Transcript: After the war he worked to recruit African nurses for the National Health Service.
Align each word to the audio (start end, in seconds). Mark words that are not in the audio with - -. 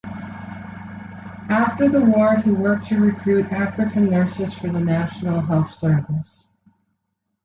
After 1.47 1.87
the 1.87 2.01
war 2.01 2.35
he 2.37 2.49
worked 2.49 2.85
to 2.87 2.99
recruit 2.99 3.51
African 3.51 4.09
nurses 4.09 4.51
for 4.51 4.65
the 4.69 4.79
National 4.79 5.41
Health 5.41 5.75
Service. 5.75 6.47